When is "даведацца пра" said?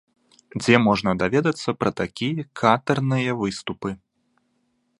1.23-1.91